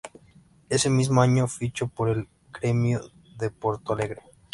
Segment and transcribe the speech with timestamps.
[0.69, 3.01] Ese mismo año fichó por el Grêmio
[3.37, 4.23] de Porto Alegre.